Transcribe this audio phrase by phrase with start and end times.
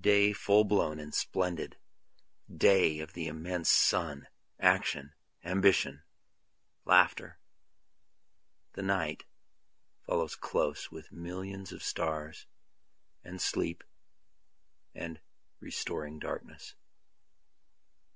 [0.00, 1.76] Day full blown and splendid
[2.48, 4.28] day of the immense sun,
[4.60, 5.12] action,
[5.44, 6.04] ambition,
[6.84, 7.40] laughter,
[8.74, 9.24] The Night
[10.06, 12.46] follows close with millions of suns,
[13.24, 13.82] and sleep
[14.94, 15.18] and
[15.58, 16.76] restoring darkness.